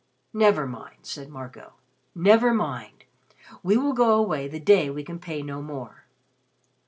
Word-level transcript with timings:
"Never 0.33 0.65
mind," 0.65 0.97
said 1.05 1.29
Marco. 1.29 1.73
"Never 2.15 2.55
mind. 2.55 3.03
We 3.61 3.77
will 3.77 3.93
go 3.93 4.15
away 4.17 4.47
the 4.47 4.59
day 4.59 4.89
we 4.89 5.03
can 5.03 5.19
pay 5.19 5.43
no 5.43 5.61
more." 5.61 6.05